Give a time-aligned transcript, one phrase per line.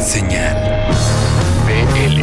[0.00, 0.56] Señal
[1.66, 2.22] BL.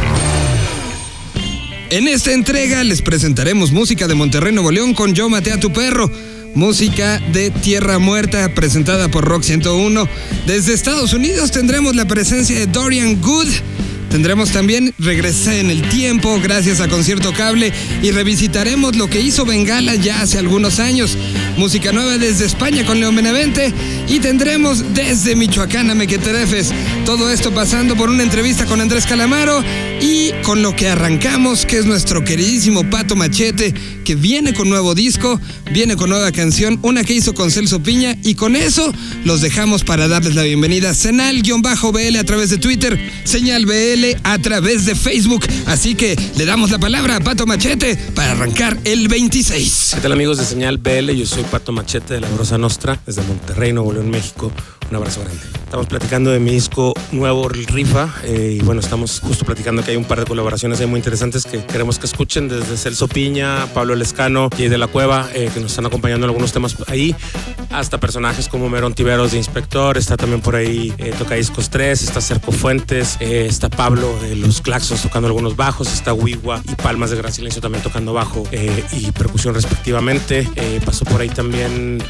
[1.90, 5.72] En esta entrega les presentaremos música de Monterrey Nuevo León con Yo Maté a tu
[5.72, 6.12] Perro.
[6.56, 10.10] Música de Tierra Muerta presentada por Rock 101.
[10.48, 13.50] Desde Estados Unidos tendremos la presencia de Dorian Good
[14.10, 19.46] Tendremos también Regresé en el Tiempo gracias a Concierto Cable y revisitaremos lo que hizo
[19.46, 21.18] Bengala ya hace algunos años.
[21.58, 23.74] Música nueva desde España con León Benavente
[24.08, 26.72] y tendremos desde Michoacán a Mequeterefes.
[27.04, 29.64] Todo esto pasando por una entrevista con Andrés Calamaro
[30.00, 33.74] y con lo que arrancamos, que es nuestro queridísimo Pato Machete,
[34.06, 38.16] que viene con nuevo disco, viene con nueva canción, una que hizo con Celso Piña
[38.24, 38.94] y con eso
[39.26, 40.94] los dejamos para darles la bienvenida.
[40.94, 45.46] Senal-BL a través de Twitter, Señal BL a través de Facebook.
[45.66, 49.92] Así que le damos la palabra a Pato Machete para arrancar el 26.
[49.96, 51.12] ¿Qué tal amigos de Señal BL?
[51.14, 54.52] Yo soy Pato Machete de la Grosa Nostra, desde Monterrey, Nuevo León, México.
[54.90, 55.58] Un abrazo grande.
[55.68, 59.98] Estamos platicando de mi disco nuevo, Rifa, eh, y bueno, estamos justo platicando que hay
[59.98, 63.94] un par de colaboraciones ahí muy interesantes que queremos que escuchen, desde Celso Piña, Pablo
[63.94, 67.14] Lescano y de la Cueva, eh, que nos están acompañando en algunos temas ahí,
[67.70, 72.02] hasta personajes como Merón Tiveros de Inspector, está también por ahí eh, Toca Discos 3,
[72.02, 77.10] está Cerco Fuentes, está Pablo de Los Claxos tocando algunos bajos, está Wiwa y Palmas
[77.10, 78.44] de Gran Silencio también tocando bajo
[78.94, 80.50] y percusión respectivamente.
[80.86, 82.02] pasó por ahí también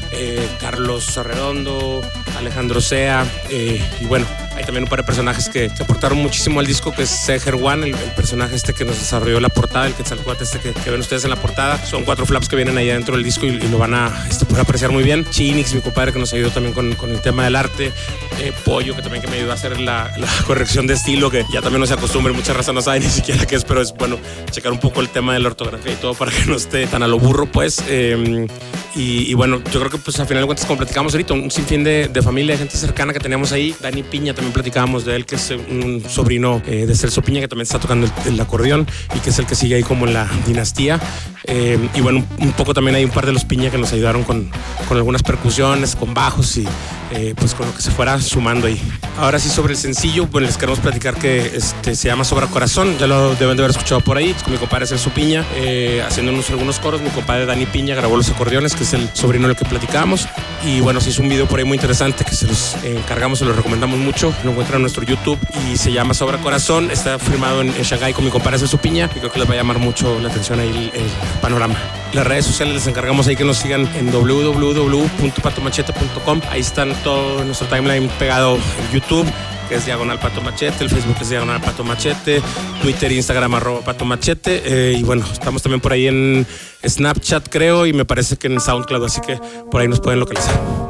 [0.60, 2.00] Carlos Arredondo,
[2.38, 4.26] Alejandro Sea, eh, y bueno,
[4.58, 7.86] hay también un par de personajes que, aportaron muchísimo al disco, que es Seger One,
[7.86, 11.30] el, personaje este que nos desarrolló la portada, el Quetzalcoatl este que, ven ustedes en
[11.30, 11.78] la portada.
[11.86, 14.62] Son cuatro flaps que vienen ahí dentro del disco y, lo van a este, poder
[14.62, 15.24] apreciar muy bien.
[15.30, 17.92] Chinix, mi compadre, que nos ayudó también con, con el tema del arte.
[18.40, 20.12] Eh, Pollo, que también que me ayudó a hacer la,
[20.46, 23.46] corrección de estilo, que ya también no se acostumbre, muchas razas no saben ni siquiera
[23.46, 24.18] qué es, pero es bueno
[24.50, 27.04] checar un poco el tema de la ortografía y todo para que no esté tan
[27.04, 27.82] a lo burro, pues.
[27.88, 28.46] Eh,
[28.94, 31.84] y, bueno, yo creo que pues al final de cuentas, como platicamos ahorita, un sinfín
[31.84, 33.72] de, de familia, de gente cercana que teníamos ahí.
[33.80, 37.48] Dani Piña, también platicábamos de él, que es un sobrino eh, de Celso Piña, que
[37.48, 40.28] también está tocando el, acordeón y que es el que sigue ahí como en la
[40.46, 41.00] dinastía.
[41.44, 44.24] Eh, y bueno, un, poco también hay un par de los Piña que nos ayudaron
[44.24, 44.50] con,
[44.86, 46.66] con algunas percusiones, con bajos y
[47.12, 48.80] eh, pues con lo que se fuera sumando ahí.
[49.18, 52.96] Ahora sí, sobre el sencillo, bueno, les queremos platicar que este, se llama Sobra Corazón,
[52.98, 55.44] ya lo deben de haber escuchado por ahí, con mi compadre Celso Piña,
[56.06, 59.56] haciéndonos algunos coros, mi compadre Dani Piña grabó los acordeones, que es el sobrino del
[59.56, 60.28] que platicamos.
[60.64, 63.44] Y bueno, se hizo un video por ahí muy interesante que se los encargamos, se
[63.44, 64.34] los recomendamos mucho.
[64.44, 66.90] Lo encuentran en nuestro YouTube y se llama Sobra Corazón.
[66.90, 69.56] Está firmado en, Shanghai con mi compadre su piña y creo que les va a
[69.56, 71.04] llamar mucho la atención ahí el,
[71.40, 71.76] panorama.
[72.12, 76.40] Las redes sociales les encargamos ahí que nos sigan en www.patomachete.com.
[76.50, 79.26] Ahí están todo nuestro timeline pegado en YouTube
[79.68, 82.40] que es Diagonal Pato Machete, el Facebook es Diagonal Pato Machete,
[82.80, 84.62] Twitter Instagram arroba Pato Machete.
[84.64, 86.46] Eh, y bueno, estamos también por ahí en
[86.86, 89.38] Snapchat, creo, y me parece que en SoundCloud, así que
[89.70, 90.87] por ahí nos pueden localizar.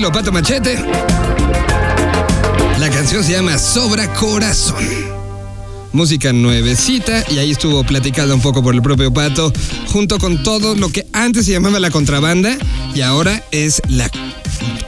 [0.00, 0.82] Estilo Pato Machete.
[2.78, 4.82] La canción se llama Sobra Corazón.
[5.92, 9.52] Música nuevecita y ahí estuvo platicada un poco por el propio Pato,
[9.92, 12.56] junto con todo lo que antes se llamaba la contrabanda
[12.94, 14.10] y ahora es la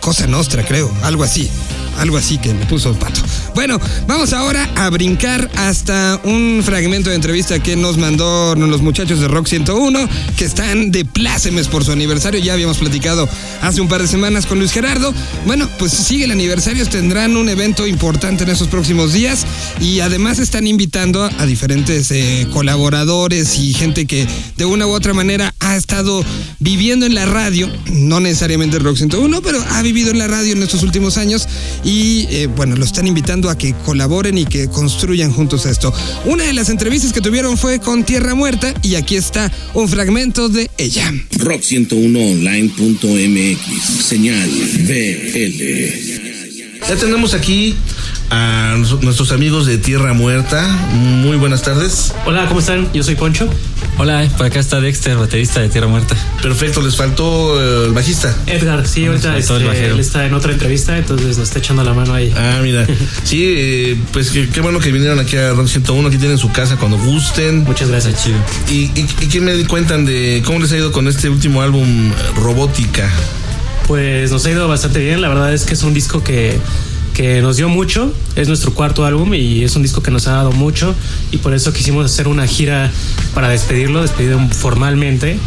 [0.00, 1.50] cosa nostra, creo, algo así
[1.98, 3.20] algo así que me puso pato.
[3.54, 9.20] Bueno, vamos ahora a brincar hasta un fragmento de entrevista que nos mandó los muchachos
[9.20, 10.08] de Rock 101,
[10.38, 12.40] que están de plácemes por su aniversario.
[12.40, 13.28] Ya habíamos platicado
[13.60, 15.12] hace un par de semanas con Luis Gerardo.
[15.44, 19.44] Bueno, pues sigue el aniversario, tendrán un evento importante en esos próximos días
[19.81, 24.26] y además están invitando a diferentes eh, colaboradores y gente que
[24.56, 26.25] de una u otra manera ha estado
[26.58, 30.62] viviendo en la radio, no necesariamente Rock 101, pero ha vivido en la radio en
[30.62, 31.46] estos últimos años
[31.84, 35.92] y eh, bueno, lo están invitando a que colaboren y que construyan juntos esto.
[36.24, 40.48] Una de las entrevistas que tuvieron fue con Tierra Muerta y aquí está un fragmento
[40.48, 41.12] de ella.
[41.32, 46.22] Rock101online.mx, señal BL.
[46.88, 47.76] Ya tenemos aquí
[48.30, 50.66] a nuestros amigos de Tierra Muerta.
[50.92, 52.12] Muy buenas tardes.
[52.26, 52.92] Hola, ¿cómo están?
[52.92, 53.48] Yo soy Poncho.
[54.02, 56.16] Hola, por acá está Dexter, baterista de Tierra Muerta.
[56.43, 58.37] Perfecto, les faltó eh, el bajista.
[58.49, 62.12] Edgar, sí, ahorita este, él está en otra entrevista, entonces nos está echando la mano
[62.12, 62.34] ahí.
[62.37, 62.84] Ah, mira.
[63.22, 66.78] sí, eh, pues qué, bueno que vinieron aquí a Rock 101, aquí tienen su casa
[66.78, 67.62] cuando gusten.
[67.62, 68.25] Muchas gracias.
[68.25, 68.38] Chido.
[68.69, 72.10] ¿Y, y, y qué me cuentan de cómo les ha ido con este último álbum,
[72.34, 73.08] Robótica?
[73.87, 76.58] Pues nos ha ido bastante bien, la verdad es que es un disco que
[77.14, 78.12] que nos dio mucho.
[78.36, 80.94] Es nuestro cuarto álbum y es un disco que nos ha dado mucho
[81.30, 82.90] y por eso quisimos hacer una gira
[83.34, 85.38] para despedirlo, despedirlo formalmente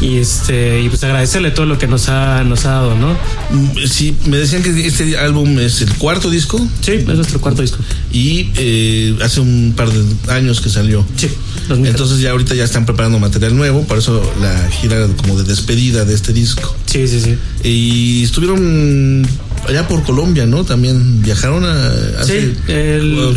[0.00, 3.12] y este y pues agradecerle todo lo que nos ha nos ha dado, ¿no?
[3.50, 6.58] Mm, sí, me decían que este álbum es el cuarto disco.
[6.80, 7.78] Sí, es nuestro cuarto disco.
[8.12, 11.04] Y eh, hace un par de años que salió.
[11.16, 11.28] Sí.
[11.70, 16.04] Entonces ya ahorita ya están preparando material nuevo, por eso la gira como de despedida
[16.04, 16.74] de este disco.
[16.86, 17.36] Sí, sí, sí.
[17.62, 19.26] Y estuvieron
[19.66, 20.64] allá por Colombia, ¿no?
[20.64, 22.54] También viajaron a, hace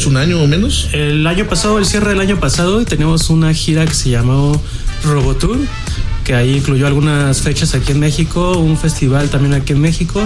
[0.07, 0.89] un año o menos.
[0.94, 4.62] El año pasado, el cierre del año pasado, tenemos una gira que se llamó
[5.03, 5.57] Robotour,
[6.31, 10.25] que ahí incluyó algunas fechas aquí en México, un festival también aquí en México,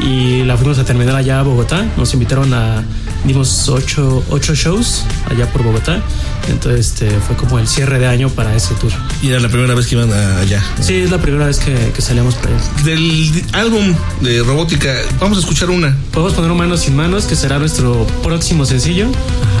[0.00, 1.86] y la fuimos a terminar allá a Bogotá.
[1.96, 2.82] Nos invitaron a
[3.22, 6.02] dimos ocho, ocho shows allá por Bogotá.
[6.48, 8.90] Entonces este, fue como el cierre de año para ese tour.
[9.22, 10.60] ¿Y era la primera vez que iban allá?
[10.80, 12.82] Sí, es la primera vez que, que salimos para allá.
[12.82, 15.96] Del álbum de robótica, vamos a escuchar una.
[16.10, 19.06] Podemos poner Humanos sin Manos, que será nuestro próximo sencillo.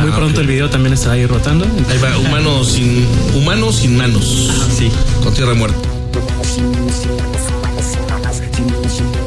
[0.00, 1.64] Muy pronto el video también estará ahí rotando.
[1.88, 4.50] Ahí va, Humanos sin, humanos sin Manos.
[4.76, 4.90] Sí.
[5.22, 5.83] Con Tierra Muerta.
[6.54, 9.23] She knew she was, she was, the was.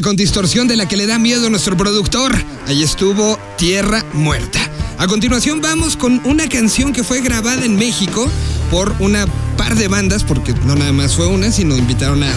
[0.00, 2.32] Con distorsión de la que le da miedo nuestro productor.
[2.66, 4.58] Ahí estuvo Tierra Muerta.
[4.96, 8.26] A continuación vamos con una canción que fue grabada en México
[8.70, 9.26] por una
[9.58, 12.32] par de bandas, porque no nada más fue una, sino invitaron a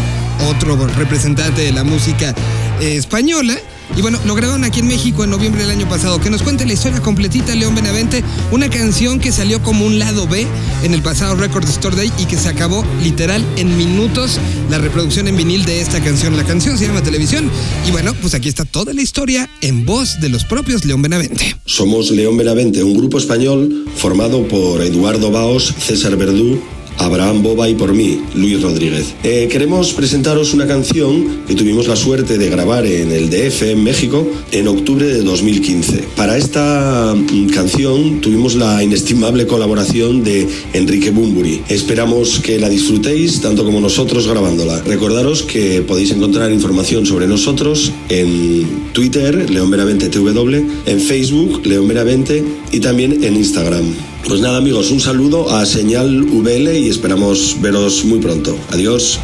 [0.49, 2.35] otro representante de la música
[2.81, 3.57] eh, española.
[3.97, 6.19] Y bueno, lo grabaron aquí en México en noviembre del año pasado.
[6.19, 8.23] Que nos cuente la historia completita, León Benavente.
[8.51, 10.45] Una canción que salió como un lado B
[10.83, 14.39] en el pasado Record Store Day y que se acabó literal en minutos
[14.69, 16.35] la reproducción en vinil de esta canción.
[16.35, 17.49] La canción se llama Televisión.
[17.87, 21.55] Y bueno, pues aquí está toda la historia en voz de los propios León Benavente.
[21.65, 26.61] Somos León Benavente, un grupo español formado por Eduardo Baos, César Verdú,
[26.97, 29.13] Abraham Boba y por mí, Luis Rodríguez.
[29.23, 33.83] Eh, queremos presentaros una canción que tuvimos la suerte de grabar en el DF, en
[33.83, 36.03] México, en octubre de 2015.
[36.15, 41.61] Para esta mm, canción tuvimos la inestimable colaboración de Enrique Bumburi.
[41.69, 44.81] Esperamos que la disfrutéis tanto como nosotros grabándola.
[44.81, 51.87] Recordaros que podéis encontrar información sobre nosotros en Twitter, León Veravente TW, en Facebook, León
[51.87, 54.14] Veravente y también en Instagram.
[54.27, 58.57] Pues nada amigos, un saludo a Señal VL y esperamos veros muy pronto.
[58.71, 59.19] Adiós.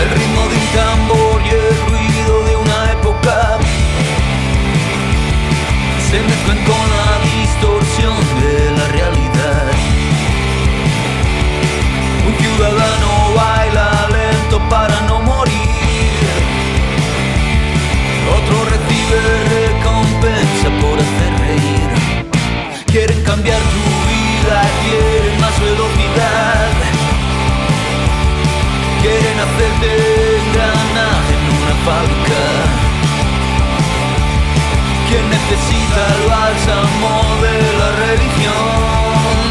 [0.00, 3.58] El ritmo de un tambor y el ruido de una época
[6.10, 9.66] se mezclan con la distorsión de la realidad.
[12.26, 15.52] Un ciudadano baila lento para no morir.
[18.38, 19.18] Otro recibe
[19.60, 21.90] recompensa por hacer reír.
[22.86, 23.81] Quieren cambiar tu
[29.52, 29.90] Quieren hacerte
[30.46, 32.42] engranaje en una fábrica.
[35.08, 39.48] Quien necesita el bálsamo de la religión.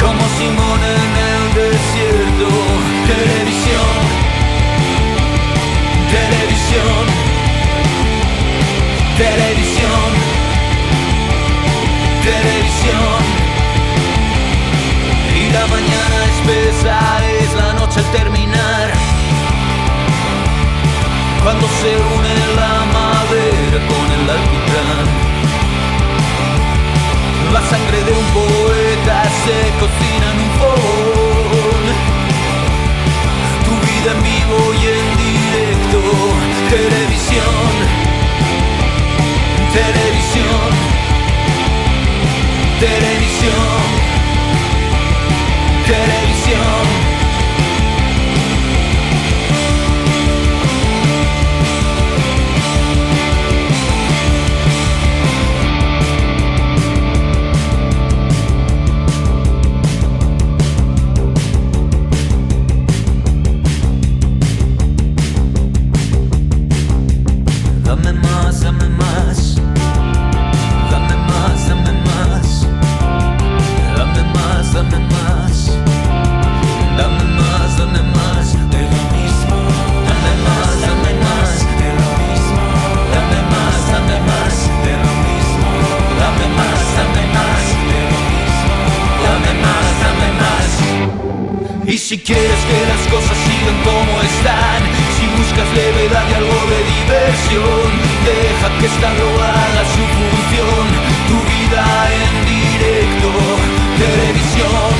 [0.00, 2.48] Como Simón en el desierto.
[3.06, 3.96] Televisión.
[6.16, 7.04] Televisión.
[9.16, 10.10] Televisión.
[12.24, 13.20] Televisión.
[15.34, 17.27] Y la mañana es noche
[17.98, 18.92] al terminar.
[21.42, 25.06] Cuando se une la madera con el alquitrán.
[27.52, 31.84] La sangre de un poeta se cocina en un fogón.
[33.66, 36.00] Tu vida en vivo y en directo.
[36.76, 37.72] Televisión.
[39.78, 40.70] Televisión.
[42.80, 43.87] Televisión.
[95.58, 97.90] Buscas levedad y algo de diversión,
[98.24, 100.84] deja que esta lo haga su función.
[101.28, 103.30] Tu vida en directo,
[103.98, 104.90] televisión,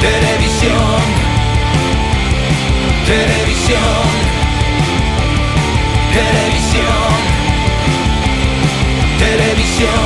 [0.00, 1.00] televisión,
[3.06, 4.04] televisión,
[6.14, 7.10] televisión,
[9.18, 10.02] televisión,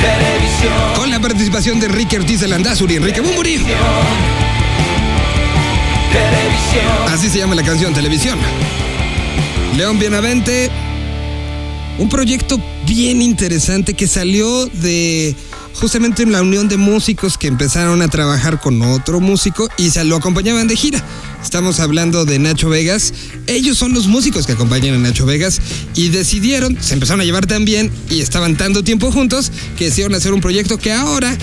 [0.00, 0.94] televisión.
[0.96, 3.64] Con la participación de Enrique Ortiz de Landazuri Enrique Bumburi.
[6.14, 7.08] Televisión.
[7.08, 8.38] Así se llama la canción, Televisión.
[9.76, 10.70] León Bienavente,
[11.98, 15.34] un proyecto bien interesante que salió de
[15.74, 20.14] justamente la unión de músicos que empezaron a trabajar con otro músico y se lo
[20.14, 21.02] acompañaban de gira.
[21.42, 23.12] Estamos hablando de Nacho Vegas.
[23.48, 25.60] Ellos son los músicos que acompañan a Nacho Vegas
[25.96, 30.14] y decidieron, se empezaron a llevar tan bien y estaban tanto tiempo juntos que decidieron
[30.14, 31.36] hacer un proyecto que ahora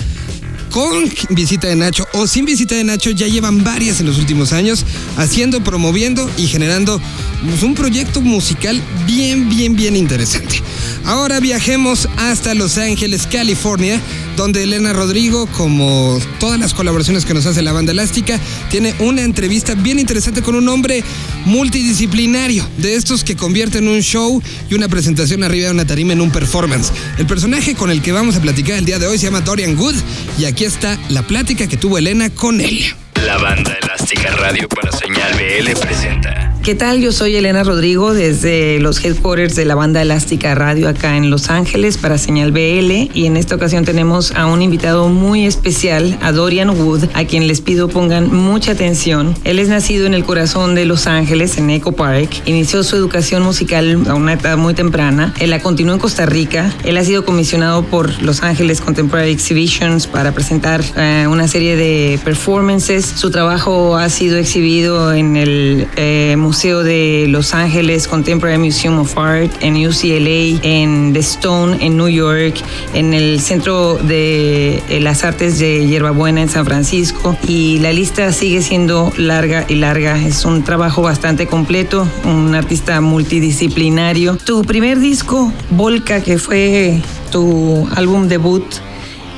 [0.72, 4.52] con visita de Nacho o sin visita de Nacho ya llevan varias en los últimos
[4.52, 4.84] años
[5.16, 7.00] haciendo, promoviendo y generando
[7.48, 10.62] pues, un proyecto musical bien, bien, bien interesante.
[11.04, 14.00] Ahora viajemos hasta Los Ángeles, California,
[14.36, 18.38] donde Elena Rodrigo, como todas las colaboraciones que nos hace la banda elástica,
[18.70, 21.02] tiene una entrevista bien interesante con un hombre
[21.44, 24.40] multidisciplinario, de estos que convierten un show
[24.70, 26.92] y una presentación arriba de una tarima en un performance.
[27.18, 29.74] El personaje con el que vamos a platicar el día de hoy se llama Dorian
[29.76, 29.96] Good
[30.38, 32.80] y aquí está la plática que tuvo Elena con él.
[33.24, 36.51] La La banda Elástica Radio para Señal BL presenta.
[36.62, 37.00] ¿Qué tal?
[37.00, 41.50] Yo soy Elena Rodrigo desde los headquarters de la banda Elástica Radio acá en Los
[41.50, 46.30] Ángeles para Señal BL y en esta ocasión tenemos a un invitado muy especial, a
[46.30, 49.34] Dorian Wood, a quien les pido pongan mucha atención.
[49.42, 52.30] Él es nacido en el corazón de Los Ángeles, en Echo Park.
[52.46, 55.34] Inició su educación musical a una edad muy temprana.
[55.40, 56.72] Él la continuó en Costa Rica.
[56.84, 62.20] Él ha sido comisionado por Los Ángeles Contemporary Exhibitions para presentar eh, una serie de
[62.24, 63.04] performances.
[63.04, 69.16] Su trabajo ha sido exhibido en el eh, Museo de Los Ángeles Contemporary Museum of
[69.16, 75.24] Art, en UCLA, en The Stone, en New York, en el Centro de eh, las
[75.24, 77.34] Artes de Hierbabuena en San Francisco.
[77.48, 80.20] Y la lista sigue siendo larga y larga.
[80.22, 84.36] Es un trabajo bastante completo, un artista multidisciplinario.
[84.36, 88.64] Tu primer disco, Volca, que fue tu álbum debut,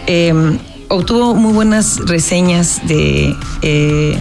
[0.08, 0.34] eh,
[0.88, 4.18] obtuvo muy buenas reseñas de eh,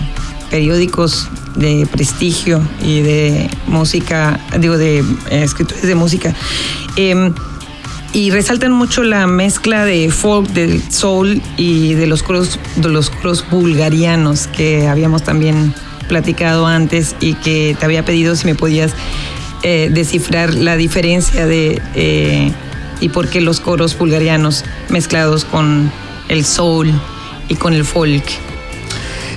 [0.53, 6.35] periódicos de prestigio y de música, digo, de eh, escritores de música.
[6.95, 7.33] Eh,
[8.13, 13.09] y resaltan mucho la mezcla de folk, del soul y de los coros, de los
[13.09, 15.73] coros bulgarianos que habíamos también
[16.07, 18.93] platicado antes y que te había pedido si me podías
[19.63, 22.51] eh, descifrar la diferencia de eh,
[22.99, 25.91] y por qué los coros bulgarianos mezclados con
[26.29, 26.91] el soul
[27.49, 28.23] y con el folk.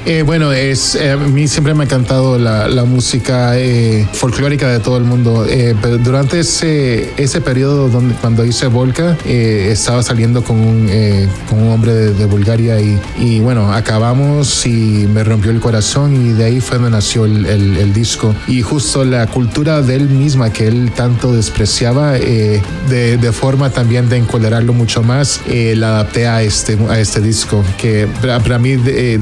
[0.09, 4.69] Eh, bueno, es, eh, a mí siempre me ha encantado la, la música eh, folclórica
[4.69, 5.45] de todo el mundo.
[5.51, 10.87] Eh, pero durante ese, ese periodo donde, cuando hice Volca, eh, estaba saliendo con un,
[10.89, 15.59] eh, con un hombre de, de Bulgaria y, y bueno, acabamos y me rompió el
[15.59, 18.33] corazón y de ahí fue donde nació el, el- el disco.
[18.47, 24.09] Y justo la cultura de él misma que él tanto despreciaba, de, de forma también
[24.09, 28.77] de encolerarlo mucho más, la adapté a este, a este disco, que para, para mí,
[28.87, 29.19] eh,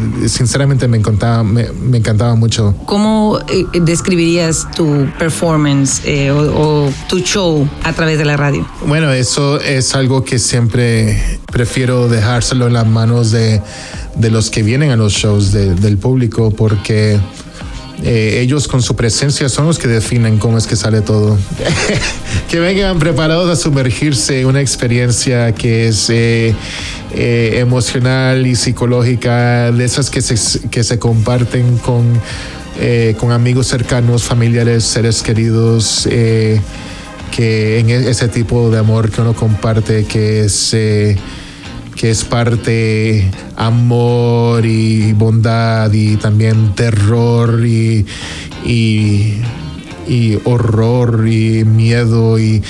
[0.89, 2.75] me encantaba, me, me encantaba mucho.
[2.87, 8.67] ¿Cómo eh, describirías tu performance eh, o, o tu show a través de la radio?
[8.87, 13.63] Bueno, eso es algo que siempre prefiero dejárselo en las manos de,
[14.17, 17.19] de los que vienen a los shows, de- del público, porque
[18.03, 21.39] eh, ellos con su presencia son los que definen cómo es que sale todo.
[22.51, 26.55] que vengan preparados a sumergirse en una experiencia que es eh,
[27.13, 32.21] eh, emocional y psicológica, de esas que se, que se comparten con,
[33.19, 36.09] con amigos cercanos, familiares, seres queridos.
[36.11, 40.77] que en e- ese tipo de amor que uno comparte, que es,
[41.97, 48.05] que es parte amor y bondad y también terror y,
[48.65, 52.63] y, horror y miedo y,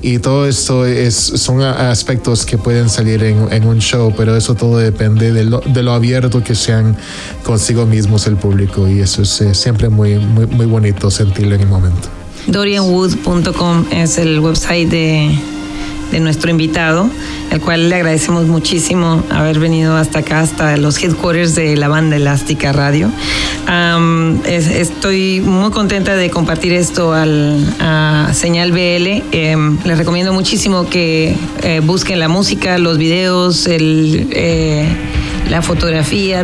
[0.00, 4.54] y todo esto es, son aspectos que pueden salir en, en un show, pero eso
[4.54, 6.96] todo depende de lo, de lo abierto que sean
[7.44, 11.62] consigo mismos el público y eso es eh, siempre muy, muy, muy bonito sentirlo en
[11.62, 12.08] el momento.
[12.46, 15.38] Dorianwood.com es el website de,
[16.10, 17.10] de nuestro invitado,
[17.50, 22.16] al cual le agradecemos muchísimo haber venido hasta acá, hasta los headquarters de la banda
[22.16, 23.10] Elástica Radio.
[24.44, 29.22] Estoy muy contenta de compartir esto al, a Señal BL.
[29.32, 34.86] Em, les recomiendo muchísimo que eh, busquen la música, los videos, el, eh,
[35.50, 36.42] la fotografía,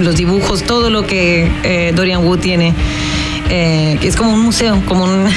[0.00, 2.74] los dibujos, todo lo que eh, Dorian Wood tiene
[3.54, 5.28] eh, es como un museo, como un-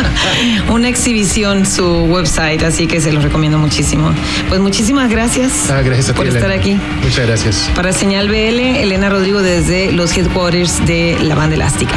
[0.70, 4.12] una exhibición su website, así que se los recomiendo muchísimo.
[4.48, 6.78] Pues muchísimas gracias, Ah, gracias a ti, por estar aquí.
[7.02, 7.68] Muchas gracias.
[7.74, 11.94] Para Señal BL, Elena Rodrigo desde los headquarters de la banda elástica.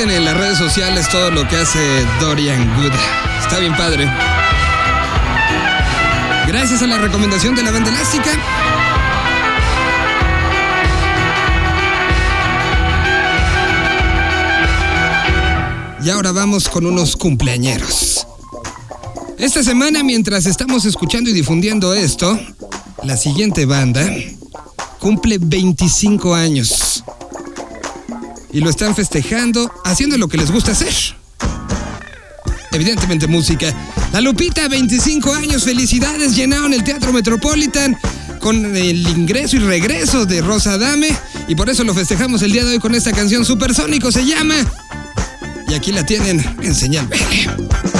[0.00, 1.80] En las redes sociales todo lo que hace
[2.20, 2.92] Dorian Good.
[3.40, 4.08] Está bien padre.
[6.46, 8.30] Gracias a la recomendación de la banda elástica.
[16.04, 18.24] Y ahora vamos con unos cumpleañeros.
[19.36, 22.38] Esta semana, mientras estamos escuchando y difundiendo esto,
[23.02, 24.08] la siguiente banda
[25.00, 26.87] cumple 25 años.
[28.52, 30.94] Y lo están festejando haciendo lo que les gusta hacer.
[32.72, 33.74] Evidentemente música.
[34.12, 37.98] La Lupita, 25 años, felicidades, llenaron el Teatro Metropolitan
[38.40, 41.14] con el ingreso y regreso de Rosa Dame.
[41.48, 44.54] Y por eso lo festejamos el día de hoy con esta canción Supersónico, se llama.
[45.68, 47.97] Y aquí la tienen en señal placer